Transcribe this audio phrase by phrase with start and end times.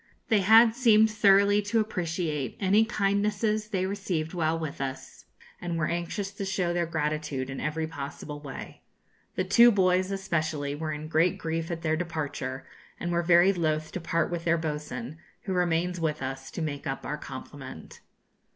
[0.29, 5.25] They had seemed thoroughly to appreciate any kindnesses they received while with us,
[5.61, 8.81] and were anxious to show their gratitude in every possible way.
[9.35, 12.65] The two boys, especially, were in great grief at their departure,
[12.99, 16.87] and were very loth to part with their boatswain, who remains with us to make
[16.87, 17.99] up our complement.